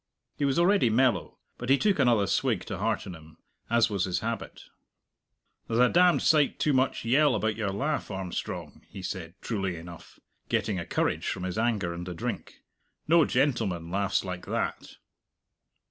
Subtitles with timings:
[0.35, 3.37] He was already mellow, but he took another swig to hearten him,
[3.69, 4.63] as was his habit.
[5.67, 10.19] "There's a damned sight too much yell about your laugh, Armstrong," he said, truly enough,
[10.49, 12.63] getting a courage from his anger and the drink.
[13.07, 14.95] "No gentleman laughs like that."